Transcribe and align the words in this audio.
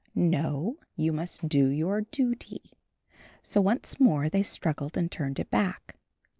"No, 0.15 0.79
you 0.95 1.13
must 1.13 1.47
do 1.47 1.67
your 1.67 2.01
duty." 2.01 2.71
So 3.43 3.61
once 3.61 3.99
more 3.99 4.29
they 4.29 4.41
struggled 4.41 4.97
and 4.97 5.11
turned 5.11 5.37
it 5.37 5.51
back. 5.51 5.95